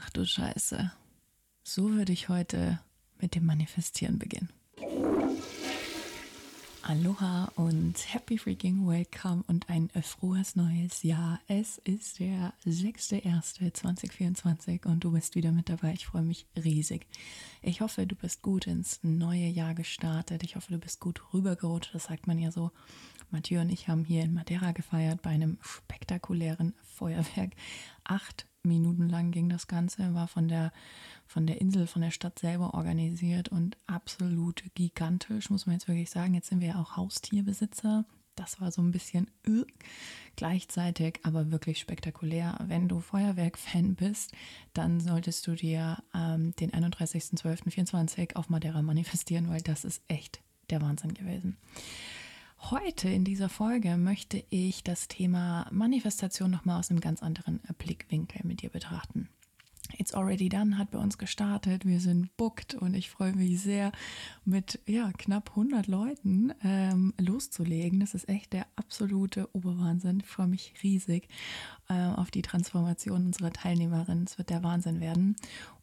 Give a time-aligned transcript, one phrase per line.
[0.00, 0.92] Ach du Scheiße.
[1.64, 2.78] So würde ich heute
[3.20, 4.48] mit dem Manifestieren beginnen.
[6.82, 11.40] Aloha und happy freaking welcome und ein frohes neues Jahr.
[11.48, 15.92] Es ist der 6.1.2024 und du bist wieder mit dabei.
[15.94, 17.06] Ich freue mich riesig.
[17.60, 20.44] Ich hoffe, du bist gut ins neue Jahr gestartet.
[20.44, 21.92] Ich hoffe, du bist gut rübergerutscht.
[21.94, 22.70] Das sagt man ja so.
[23.30, 27.50] Mathieu und ich haben hier in Madeira gefeiert bei einem spektakulären Feuerwerk.
[28.08, 30.72] Acht Minuten lang ging das Ganze, war von der,
[31.26, 36.10] von der Insel, von der Stadt selber organisiert und absolut gigantisch, muss man jetzt wirklich
[36.10, 36.34] sagen.
[36.34, 38.04] Jetzt sind wir ja auch Haustierbesitzer.
[38.34, 39.64] Das war so ein bisschen äh,
[40.36, 42.56] gleichzeitig, aber wirklich spektakulär.
[42.66, 44.32] Wenn du Feuerwerk-Fan bist,
[44.74, 50.40] dann solltest du dir ähm, den 31.12.24 auf Madeira manifestieren, weil das ist echt
[50.70, 51.56] der Wahnsinn gewesen.
[52.60, 58.42] Heute in dieser Folge möchte ich das Thema Manifestation nochmal aus einem ganz anderen Blickwinkel
[58.44, 59.28] mit dir betrachten.
[59.96, 61.86] It's Already Done hat bei uns gestartet.
[61.86, 63.90] Wir sind booked und ich freue mich sehr,
[64.44, 68.00] mit ja, knapp 100 Leuten ähm, loszulegen.
[68.00, 70.20] Das ist echt der absolute Oberwahnsinn.
[70.20, 71.28] Ich freue mich riesig
[71.88, 74.24] äh, auf die Transformation unserer Teilnehmerin.
[74.24, 75.36] Es wird der Wahnsinn werden.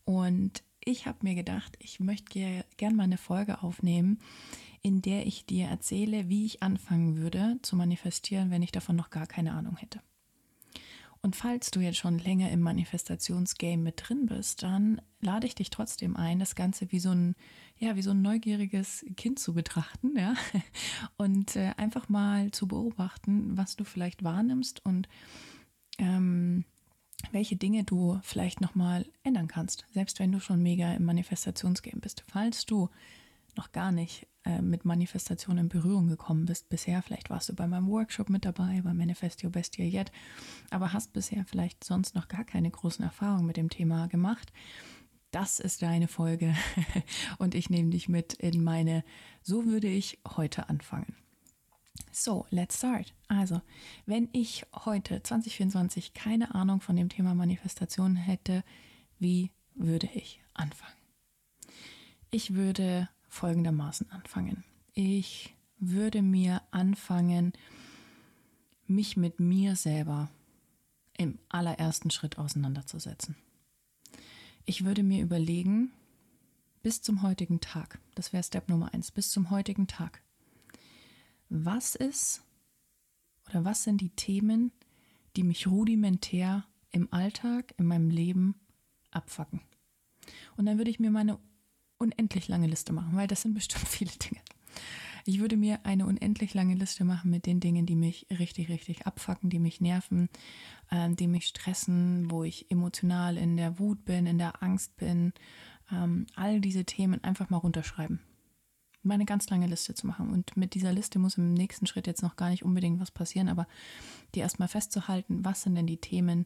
[0.03, 4.19] Und ich habe mir gedacht, ich möchte gerne mal eine Folge aufnehmen,
[4.85, 9.09] in der ich dir erzähle, wie ich anfangen würde zu manifestieren, wenn ich davon noch
[9.09, 9.99] gar keine Ahnung hätte.
[11.23, 15.71] Und falls du jetzt schon länger im Manifestationsgame mit drin bist, dann lade ich dich
[15.71, 17.33] trotzdem ein, das Ganze wie so ein,
[17.79, 20.35] ja, wie so ein neugieriges Kind zu betrachten, ja,
[21.17, 25.09] und äh, einfach mal zu beobachten, was du vielleicht wahrnimmst und
[25.97, 26.63] ähm,
[27.31, 32.23] welche Dinge du vielleicht nochmal ändern kannst, selbst wenn du schon mega im Manifestationsgame bist.
[32.27, 32.91] Falls du
[33.57, 37.01] noch gar nicht äh, mit Manifestation in Berührung gekommen bist bisher.
[37.01, 40.11] Vielleicht warst du bei meinem Workshop mit dabei, bei Manifest Your Best Yet,
[40.69, 44.53] aber hast bisher vielleicht sonst noch gar keine großen Erfahrungen mit dem Thema gemacht.
[45.31, 46.55] Das ist deine Folge
[47.39, 49.03] und ich nehme dich mit in meine
[49.41, 51.15] So würde ich heute anfangen.
[52.11, 53.13] So, let's start.
[53.27, 53.61] Also,
[54.05, 58.63] wenn ich heute 2024 keine Ahnung von dem Thema Manifestation hätte,
[59.19, 60.93] wie würde ich anfangen?
[62.31, 64.63] Ich würde folgendermaßen anfangen.
[64.93, 67.53] Ich würde mir anfangen,
[68.87, 70.29] mich mit mir selber
[71.17, 73.35] im allerersten Schritt auseinanderzusetzen.
[74.65, 75.91] Ich würde mir überlegen,
[76.81, 80.21] bis zum heutigen Tag, das wäre Step Nummer eins, bis zum heutigen Tag,
[81.49, 82.41] was ist
[83.49, 84.71] oder was sind die Themen,
[85.35, 88.55] die mich rudimentär im Alltag, in meinem Leben
[89.11, 89.61] abfacken?
[90.57, 91.37] Und dann würde ich mir meine
[91.97, 94.41] unendlich lange Liste machen, weil das sind bestimmt viele Dinge.
[95.27, 99.07] Ich würde mir eine unendlich lange Liste machen mit den Dingen, die mich richtig, richtig
[99.07, 100.29] abfacken, die mich nerven,
[100.91, 105.33] ähm, die mich stressen, wo ich emotional in der Wut bin, in der Angst bin.
[105.91, 108.19] Ähm, all diese Themen einfach mal runterschreiben.
[109.01, 110.29] Meine ganz lange Liste zu machen.
[110.31, 113.49] Und mit dieser Liste muss im nächsten Schritt jetzt noch gar nicht unbedingt was passieren,
[113.49, 113.67] aber
[114.35, 116.45] die erstmal festzuhalten, was sind denn die Themen,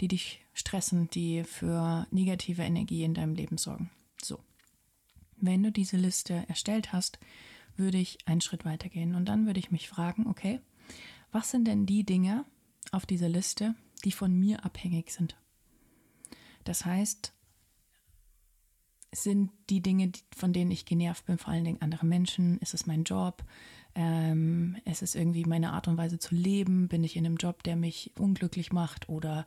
[0.00, 3.90] die dich stressen, die für negative Energie in deinem Leben sorgen.
[4.20, 4.40] So.
[5.40, 7.18] Wenn du diese Liste erstellt hast,
[7.76, 10.60] würde ich einen Schritt weitergehen und dann würde ich mich fragen, okay,
[11.30, 12.44] was sind denn die Dinge
[12.90, 15.36] auf dieser Liste, die von mir abhängig sind?
[16.64, 17.32] Das heißt,
[19.12, 22.58] sind die Dinge, von denen ich genervt bin, vor allen Dingen andere Menschen?
[22.58, 23.42] Ist es mein Job?
[23.94, 26.88] Ähm, ist es irgendwie meine Art und Weise zu leben?
[26.88, 29.08] Bin ich in einem Job, der mich unglücklich macht?
[29.08, 29.46] Oder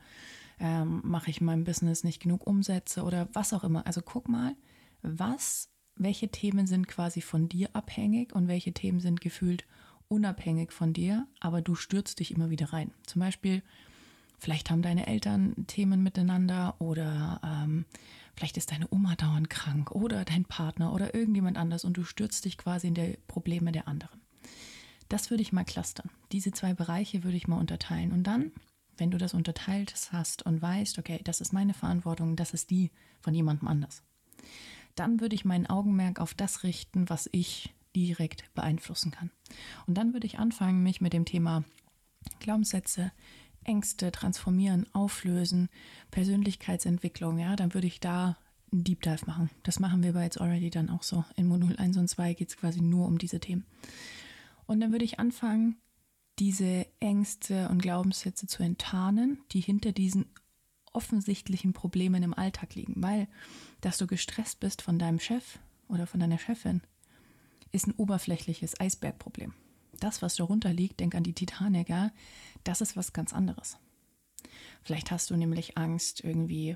[0.60, 3.04] ähm, mache ich in meinem Business nicht genug Umsätze?
[3.04, 3.86] Oder was auch immer.
[3.86, 4.56] Also guck mal,
[5.04, 9.66] was welche Themen sind quasi von dir abhängig und welche Themen sind gefühlt
[10.08, 12.92] unabhängig von dir, aber du stürzt dich immer wieder rein.
[13.06, 13.62] Zum Beispiel,
[14.40, 17.86] vielleicht haben deine Eltern Themen miteinander oder ähm,
[18.36, 22.46] vielleicht ist deine Oma dauernd krank oder dein Partner oder irgendjemand anders und du stürzt
[22.46, 24.20] dich quasi in die Probleme der anderen.
[25.08, 26.10] Das würde ich mal clustern.
[26.32, 28.52] Diese zwei Bereiche würde ich mal unterteilen und dann
[28.98, 32.92] wenn du das unterteilt hast und weißt, okay, das ist meine Verantwortung, das ist die
[33.20, 34.04] von jemandem anders
[34.96, 39.32] dann würde ich mein Augenmerk auf das richten, was ich direkt beeinflussen kann.
[39.88, 41.64] Und dann würde ich anfangen, mich mit dem Thema
[42.40, 43.12] Glaubenssätze,
[43.64, 45.70] Ängste transformieren, auflösen,
[46.10, 48.38] Persönlichkeitsentwicklung, ja, dann würde ich da
[48.72, 49.50] einen Deep Dive machen.
[49.64, 51.26] Das machen wir bei It's Already dann auch so.
[51.36, 53.66] In Modul 1 und 2 geht es quasi nur um diese Themen.
[54.66, 55.78] Und dann würde ich anfangen,
[56.40, 60.26] diese Ängste und Glaubenssätze zu enttarnen, die hinter diesen
[60.94, 63.28] offensichtlichen Problemen im Alltag liegen, weil
[63.82, 66.82] dass du gestresst bist von deinem Chef oder von deiner Chefin,
[67.72, 69.54] ist ein oberflächliches Eisbergproblem.
[70.00, 72.12] Das, was darunter liegt, denk an die Titaniker,
[72.64, 73.78] das ist was ganz anderes.
[74.82, 76.76] Vielleicht hast du nämlich Angst, irgendwie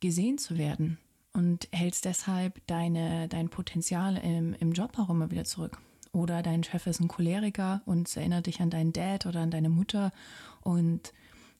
[0.00, 0.98] gesehen zu werden
[1.32, 5.80] und hältst deshalb deine, dein Potenzial im, im Job auch immer wieder zurück.
[6.12, 9.68] Oder dein Chef ist ein Choleriker und erinnert dich an deinen Dad oder an deine
[9.68, 10.10] Mutter
[10.62, 11.12] und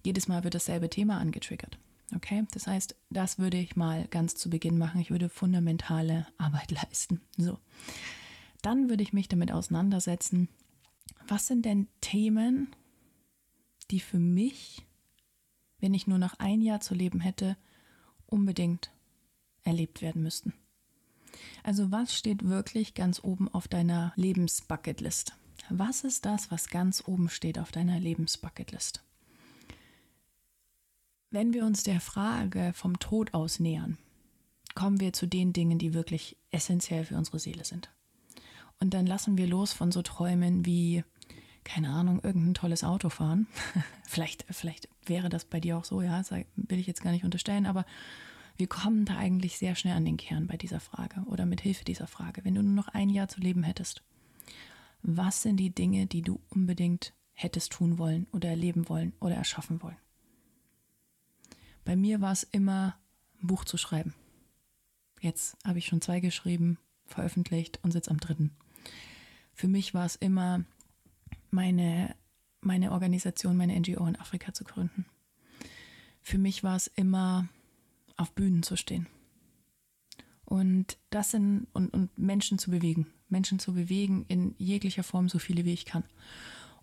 [0.05, 1.79] jedes Mal wird dasselbe Thema angetriggert.
[2.15, 5.01] Okay, das heißt, das würde ich mal ganz zu Beginn machen.
[5.01, 7.21] Ich würde fundamentale Arbeit leisten.
[7.37, 7.59] So,
[8.63, 10.49] dann würde ich mich damit auseinandersetzen,
[11.29, 12.75] was sind denn Themen,
[13.91, 14.83] die für mich,
[15.79, 17.57] wenn ich nur noch ein Jahr zu leben hätte,
[18.27, 18.91] unbedingt
[19.63, 20.55] erlebt werden müssten.
[21.63, 25.35] Also was steht wirklich ganz oben auf deiner Lebensbucketlist?
[25.69, 29.05] Was ist das, was ganz oben steht auf deiner Lebensbucketlist?
[31.33, 33.99] Wenn wir uns der Frage vom Tod aus nähern,
[34.75, 37.89] kommen wir zu den Dingen, die wirklich essentiell für unsere Seele sind.
[38.81, 41.05] Und dann lassen wir los von so Träumen wie,
[41.63, 43.47] keine Ahnung, irgendein tolles Auto fahren.
[44.09, 46.21] vielleicht, vielleicht wäre das bei dir auch so, ja,
[46.57, 47.87] will ich jetzt gar nicht unterstellen, aber
[48.57, 51.85] wir kommen da eigentlich sehr schnell an den Kern bei dieser Frage oder mit Hilfe
[51.85, 52.45] dieser Frage.
[52.45, 54.03] Wenn du nur noch ein Jahr zu leben hättest,
[55.03, 59.81] was sind die Dinge, die du unbedingt hättest tun wollen oder erleben wollen oder erschaffen
[59.81, 59.97] wollen?
[61.91, 62.95] Bei mir war es immer,
[63.43, 64.15] ein Buch zu schreiben.
[65.21, 68.53] Jetzt habe ich schon zwei geschrieben, veröffentlicht und sitze am dritten.
[69.55, 70.65] Für mich war es immer,
[71.51, 72.15] meine,
[72.61, 75.05] meine Organisation, meine NGO in Afrika zu gründen.
[76.23, 77.49] Für mich war es immer,
[78.17, 79.09] auf Bühnen zu stehen.
[80.45, 83.09] Und das sind, und, und Menschen zu bewegen.
[83.29, 86.05] Menschen zu bewegen in jeglicher Form, so viele wie ich kann.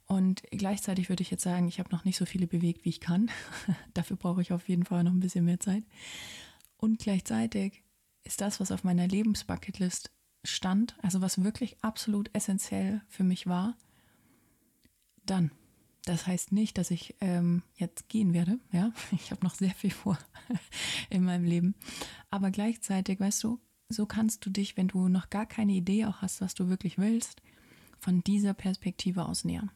[0.07, 3.01] Und gleichzeitig würde ich jetzt sagen, ich habe noch nicht so viele bewegt, wie ich
[3.01, 3.30] kann.
[3.94, 5.83] Dafür brauche ich auf jeden Fall noch ein bisschen mehr Zeit.
[6.77, 7.83] Und gleichzeitig
[8.24, 10.12] ist das, was auf meiner Lebensbucketlist
[10.45, 13.75] stand, also was wirklich absolut essentiell für mich war,
[15.25, 15.51] dann.
[16.06, 18.59] Das heißt nicht, dass ich ähm, jetzt gehen werde.
[18.71, 20.18] Ja, ich habe noch sehr viel vor
[21.09, 21.75] in meinem Leben.
[22.30, 23.59] Aber gleichzeitig, weißt du,
[23.89, 26.98] so kannst du dich, wenn du noch gar keine Idee auch hast, was du wirklich
[26.98, 27.42] willst,
[28.00, 29.71] von dieser Perspektive aus nähern.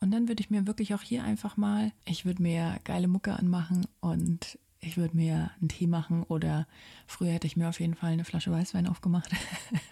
[0.00, 3.34] Und dann würde ich mir wirklich auch hier einfach mal, ich würde mir geile Mucke
[3.34, 6.66] anmachen und ich würde mir einen Tee machen oder
[7.06, 9.30] früher hätte ich mir auf jeden Fall eine Flasche Weißwein aufgemacht.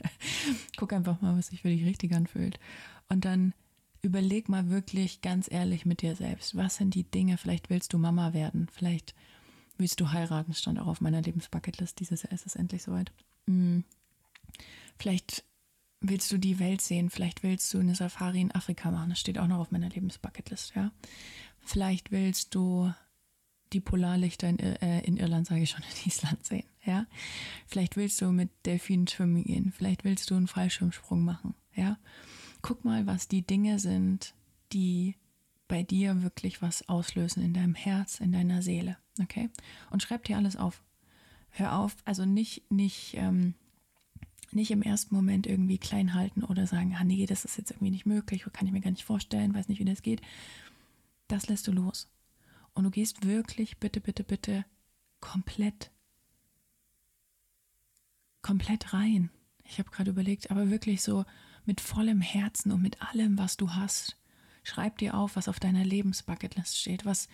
[0.77, 2.59] Guck einfach mal, was sich für dich richtig anfühlt.
[3.09, 3.55] Und dann
[4.03, 7.99] überleg mal wirklich ganz ehrlich mit dir selbst, was sind die Dinge, vielleicht willst du
[7.99, 9.15] Mama werden, vielleicht
[9.79, 13.13] willst du heiraten, stand auch auf meiner Lebensbucketlist, dieses Jahr ist es endlich soweit.
[13.47, 13.85] Hm.
[14.99, 15.45] Vielleicht
[16.03, 19.39] willst du die Welt sehen, vielleicht willst du eine Safari in Afrika machen, das steht
[19.39, 20.93] auch noch auf meiner Lebensbucketlist, ja.
[21.61, 22.93] Vielleicht willst du
[23.73, 27.07] die Polarlichter in, äh, in Irland, sage ich schon, in Island sehen, ja.
[27.67, 31.99] Vielleicht willst du mit Delfinen schwimmen gehen, vielleicht willst du einen Fallschirmsprung machen, ja.
[32.61, 34.35] Guck mal, was die Dinge sind,
[34.73, 35.17] die
[35.69, 39.51] bei dir wirklich was auslösen in deinem Herz, in deiner Seele, okay?
[39.91, 40.83] Und schreib dir alles auf.
[41.51, 43.55] Hör auf, also nicht, nicht, ähm,
[44.55, 47.91] nicht im ersten Moment irgendwie klein halten oder sagen, ah nee, das ist jetzt irgendwie
[47.91, 50.21] nicht möglich, kann ich mir gar nicht vorstellen, weiß nicht, wie das geht.
[51.29, 52.09] Das lässt du los.
[52.75, 54.65] Und du gehst wirklich, bitte, bitte, bitte,
[55.21, 55.91] komplett,
[58.41, 59.31] komplett rein.
[59.65, 61.25] Ich habe gerade überlegt, aber wirklich so
[61.65, 64.19] mit vollem Herzen und mit allem, was du hast.
[64.65, 67.29] Schreib dir auf, was auf deiner Lebensbucketlist steht, was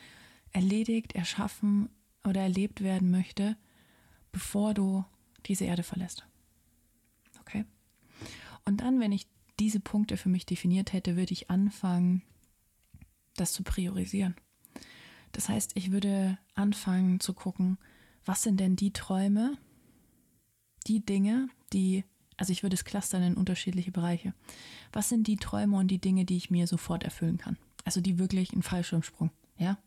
[0.53, 1.88] erledigt, erschaffen
[2.25, 3.56] oder erlebt werden möchte,
[4.32, 5.05] bevor du
[5.47, 6.27] diese Erde verlässt.
[7.49, 7.64] Okay?
[8.64, 9.26] Und dann, wenn ich
[9.59, 12.23] diese Punkte für mich definiert hätte, würde ich anfangen,
[13.37, 14.35] das zu priorisieren.
[15.33, 17.78] Das heißt, ich würde anfangen zu gucken,
[18.25, 19.57] was sind denn die Träume,
[20.87, 22.05] die Dinge, die,
[22.37, 24.35] also ich würde es clustern in unterschiedliche Bereiche.
[24.93, 27.57] Was sind die Träume und die Dinge, die ich mir sofort erfüllen kann?
[27.85, 29.78] Also die wirklich ein Fallschirmsprung, ja?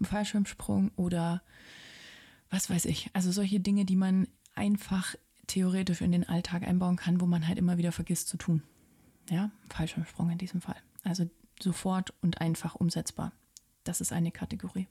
[0.00, 1.42] Ein Fallschirmsprung oder
[2.50, 3.10] was weiß ich.
[3.12, 5.14] Also solche Dinge, die man einfach
[5.46, 8.62] theoretisch in den Alltag einbauen kann, wo man halt immer wieder vergisst zu tun.
[9.30, 10.76] Ja, Fallschirmsprung in diesem Fall.
[11.02, 11.28] Also
[11.60, 13.32] sofort und einfach umsetzbar.
[13.84, 14.88] Das ist eine Kategorie.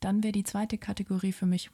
[0.00, 1.70] Dann wäre die zweite Kategorie für mich,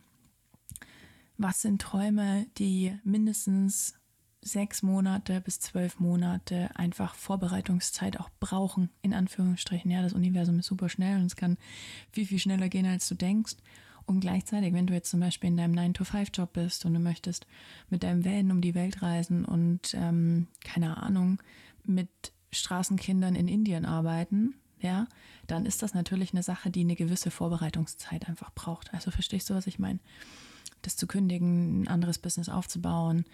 [1.37, 3.95] was sind Träume, die mindestens
[4.41, 9.91] sechs Monate bis zwölf Monate einfach Vorbereitungszeit auch brauchen, in Anführungsstrichen.
[9.91, 11.59] Ja, das Universum ist super schnell und es kann
[12.13, 13.57] viel, viel schneller gehen, als du denkst.
[14.09, 17.47] Und gleichzeitig, wenn du jetzt zum Beispiel in deinem 9-to-5-Job bist und du möchtest
[17.91, 21.43] mit deinem Van um die Welt reisen und, ähm, keine Ahnung,
[21.85, 22.09] mit
[22.51, 25.09] Straßenkindern in Indien arbeiten, ja,
[25.47, 28.95] dann ist das natürlich eine Sache, die eine gewisse Vorbereitungszeit einfach braucht.
[28.95, 29.99] Also verstehst du, was ich meine?
[30.81, 33.27] Das zu kündigen, ein anderes Business aufzubauen,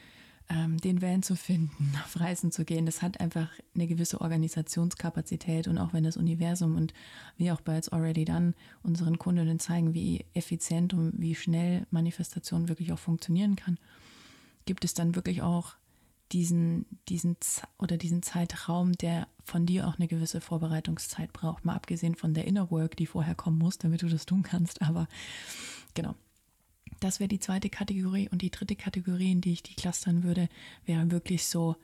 [0.48, 2.86] ähm, den Van zu finden, auf Reisen zu gehen.
[2.86, 6.92] Das hat einfach eine gewisse Organisationskapazität und auch wenn das Universum und
[7.36, 12.68] wie auch bei It's Already Done unseren Kundinnen zeigen, wie effizient und wie schnell Manifestation
[12.68, 13.78] wirklich auch funktionieren kann,
[14.66, 15.74] gibt es dann wirklich auch
[16.32, 17.36] diesen, diesen
[17.78, 21.64] oder diesen Zeitraum, der von dir auch eine gewisse Vorbereitungszeit braucht.
[21.64, 24.82] Mal abgesehen von der Inner Work, die vorher kommen muss, damit du das tun kannst.
[24.82, 25.06] Aber
[25.94, 26.14] genau.
[27.04, 28.30] Das wäre die zweite Kategorie.
[28.30, 30.48] Und die dritte Kategorie, in die ich die clustern würde,
[30.86, 31.76] wäre wirklich so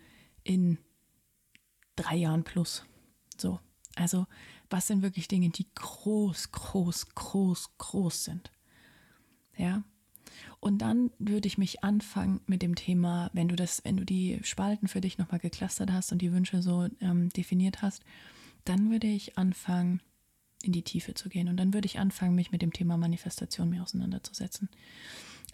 [0.44, 0.78] in
[1.94, 2.86] drei Jahren plus.
[3.36, 3.60] So.
[3.96, 4.26] Also,
[4.70, 8.50] was sind wirklich Dinge, die groß, groß, groß, groß sind?
[9.58, 9.84] Ja.
[10.58, 14.40] Und dann würde ich mich anfangen mit dem Thema, wenn du das, wenn du die
[14.42, 18.04] Spalten für dich nochmal geklustert hast und die Wünsche so ähm, definiert hast,
[18.64, 20.00] dann würde ich anfangen,
[20.62, 21.48] in die Tiefe zu gehen.
[21.48, 24.68] Und dann würde ich anfangen, mich mit dem Thema Manifestation mehr auseinanderzusetzen.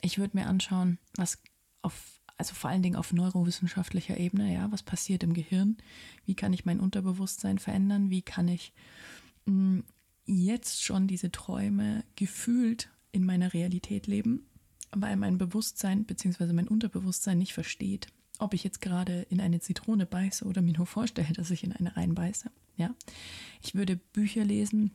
[0.03, 1.39] Ich würde mir anschauen, was
[1.83, 5.77] auf, also vor allen Dingen auf neurowissenschaftlicher Ebene, ja, was passiert im Gehirn?
[6.25, 8.11] Wie kann ich mein Unterbewusstsein verändern?
[8.11, 8.73] Wie kann ich
[9.47, 9.85] mh, hm,
[10.25, 14.47] jetzt schon diese Träume gefühlt in meiner Realität leben?
[14.95, 16.53] weil mein Bewusstsein bzw.
[16.53, 18.09] mein Unterbewusstsein nicht versteht,
[18.39, 21.73] ob ich jetzt gerade in eine Zitrone beiße oder mir nur vorstelle, dass ich in
[21.73, 22.51] eine reinbeiße.
[22.77, 22.95] Ja?
[23.63, 24.93] Ich würde Bücher lesen,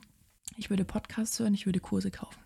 [0.58, 2.40] ich würde Podcasts hören, ich würde Kurse kaufen.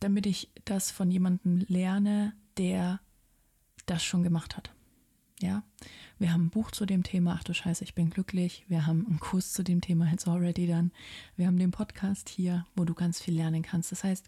[0.00, 3.00] Damit ich das von jemandem lerne, der
[3.86, 4.72] das schon gemacht hat.
[5.40, 5.62] Ja,
[6.18, 8.64] wir haben ein Buch zu dem Thema, ach du Scheiße, ich bin glücklich.
[8.68, 10.90] Wir haben einen Kurs zu dem Thema, It's Already Done.
[11.36, 13.92] Wir haben den Podcast hier, wo du ganz viel lernen kannst.
[13.92, 14.26] Das heißt,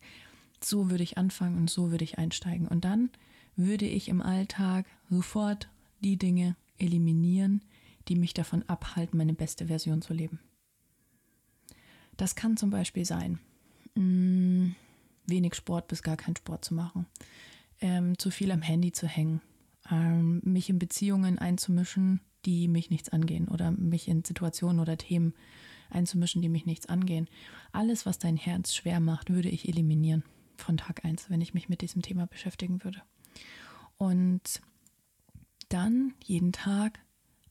[0.62, 2.68] so würde ich anfangen und so würde ich einsteigen.
[2.68, 3.10] Und dann
[3.58, 5.68] würde ich im Alltag sofort
[6.00, 7.62] die Dinge eliminieren,
[8.06, 10.38] die mich davon abhalten, meine beste Version zu leben.
[12.16, 13.38] Das kann zum Beispiel sein,
[13.94, 14.76] mh, mm,
[15.26, 17.06] wenig Sport bis gar kein Sport zu machen,
[17.80, 19.40] ähm, zu viel am Handy zu hängen,
[19.90, 25.34] ähm, mich in Beziehungen einzumischen, die mich nichts angehen oder mich in Situationen oder Themen
[25.90, 27.28] einzumischen, die mich nichts angehen.
[27.72, 30.22] Alles, was dein Herz schwer macht, würde ich eliminieren
[30.56, 33.02] von Tag 1, wenn ich mich mit diesem Thema beschäftigen würde.
[33.98, 34.62] Und
[35.68, 36.98] dann jeden Tag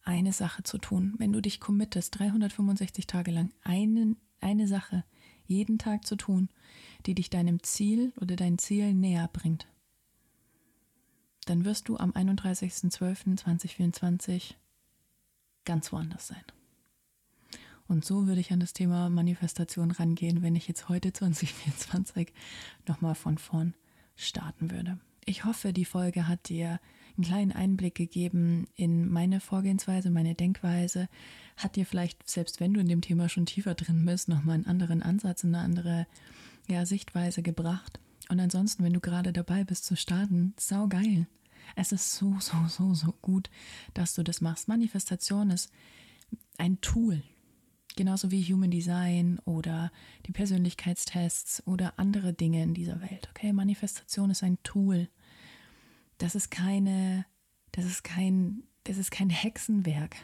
[0.04, 1.16] eine Sache zu tun.
[1.18, 5.04] Wenn du dich committest, 365 Tage lang eine, eine Sache
[5.46, 6.48] jeden Tag zu tun,
[7.06, 9.68] die dich deinem Ziel oder dein Ziel näher bringt,
[11.46, 14.56] dann wirst du am 31.12.2024
[15.66, 16.44] ganz woanders sein.
[17.88, 22.34] Und so würde ich an das Thema Manifestation rangehen, wenn ich jetzt heute 2024
[22.86, 23.74] nochmal von vorn
[24.16, 25.00] starten würde.
[25.30, 26.80] Ich hoffe, die Folge hat dir
[27.18, 31.10] einen kleinen Einblick gegeben in meine Vorgehensweise, meine Denkweise,
[31.58, 34.66] hat dir vielleicht, selbst wenn du in dem Thema schon tiefer drin bist, nochmal einen
[34.66, 36.08] anderen Ansatz, eine andere
[36.70, 38.00] ja, Sichtweise gebracht.
[38.30, 41.28] Und ansonsten, wenn du gerade dabei bist zu starten, sau geil.
[41.76, 43.50] Es ist so, so, so, so gut,
[43.94, 44.70] dass du das machst.
[44.70, 45.70] Manifestation ist
[46.58, 47.22] ein Tool,
[47.98, 49.92] Genauso wie Human Design oder
[50.28, 53.28] die Persönlichkeitstests oder andere Dinge in dieser Welt.
[53.32, 55.10] Okay, Manifestation ist ein Tool.
[56.18, 57.26] Das ist keine,
[57.72, 60.16] das ist kein, das ist kein Hexenwerk.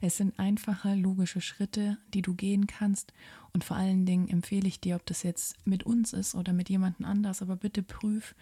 [0.00, 3.12] Es sind einfache, logische Schritte, die du gehen kannst.
[3.52, 6.68] Und vor allen Dingen empfehle ich dir, ob das jetzt mit uns ist oder mit
[6.68, 8.34] jemandem anders, aber bitte prüf,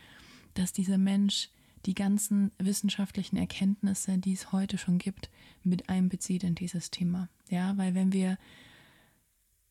[0.54, 1.50] dass dieser Mensch
[1.86, 5.30] die ganzen wissenschaftlichen Erkenntnisse, die es heute schon gibt,
[5.62, 7.28] mit einbezieht in dieses Thema.
[7.48, 8.38] Ja, weil wenn wir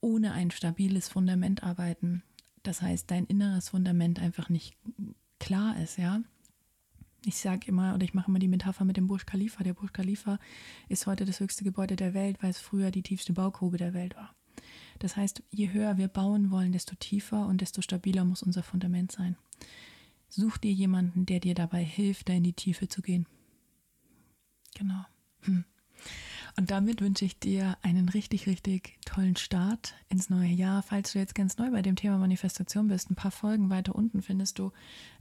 [0.02, 2.24] ohne ein stabiles Fundament arbeiten,
[2.64, 4.76] das heißt, dein inneres Fundament einfach nicht
[5.40, 6.22] klar ist, ja.
[7.26, 9.64] Ich sage immer, oder ich mache immer die Metapher mit dem Burj Khalifa.
[9.64, 10.40] Der Burj Khalifa
[10.88, 14.16] ist heute das höchste Gebäude der Welt, weil es früher die tiefste Baugrube der Welt
[14.16, 14.34] war.
[15.00, 19.12] Das heißt, je höher wir bauen wollen, desto tiefer und desto stabiler muss unser Fundament
[19.12, 19.38] sein.
[20.30, 23.26] Such dir jemanden, der dir dabei hilft, da in die Tiefe zu gehen.
[24.76, 25.04] Genau.
[25.42, 25.66] Hm.
[26.58, 30.84] Und damit wünsche ich dir einen richtig, richtig tollen Start ins neue Jahr.
[30.84, 34.22] Falls du jetzt ganz neu bei dem Thema Manifestation bist, ein paar Folgen weiter unten
[34.22, 34.72] findest du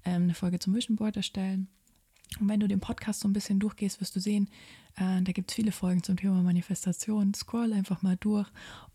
[0.05, 1.69] ähm, eine Folge zum Vision Board erstellen.
[2.41, 4.49] Und wenn du den Podcast so ein bisschen durchgehst, wirst du sehen,
[4.97, 7.35] äh, da gibt es viele Folgen zum Thema Manifestation.
[7.35, 8.49] Scroll einfach mal durch.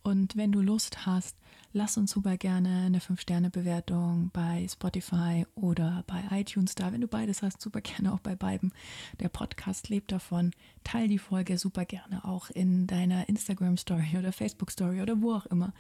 [0.04, 1.36] Und wenn du Lust hast,
[1.72, 6.92] lass uns super gerne eine 5-Sterne-Bewertung bei Spotify oder bei iTunes da.
[6.92, 8.72] Wenn du beides hast, super gerne auch bei beiden.
[9.20, 10.52] Der Podcast lebt davon.
[10.84, 15.74] Teil die Folge super gerne auch in deiner Instagram-Story oder Facebook-Story oder wo auch immer.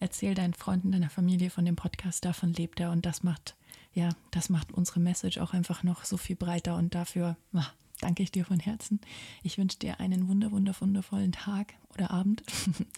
[0.00, 2.24] Erzähl deinen Freunden, deiner Familie von dem Podcast.
[2.24, 3.56] Davon lebt er und das macht
[3.96, 8.22] ja, das macht unsere Message auch einfach noch so viel breiter und dafür ach, danke
[8.22, 9.00] ich dir von Herzen.
[9.42, 12.42] Ich wünsche dir einen wunder, wunder, wundervollen Tag oder Abend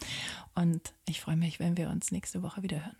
[0.56, 2.96] und ich freue mich, wenn wir uns nächste Woche wieder hören.